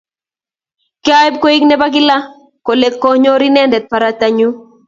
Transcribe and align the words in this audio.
kiaib 1.05 1.33
koek 1.43 1.61
ne 1.67 1.75
bo 1.81 1.87
Kilaa 1.93 2.25
kole 2.65 2.87
konyor 3.01 3.41
inendet 3.47 3.85
baruatnyu 3.91 4.47